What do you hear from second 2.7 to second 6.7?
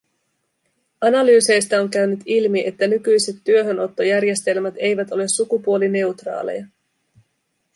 nykyiset työhönottojärjestelmät eivät ole sukupuolineutraaleja.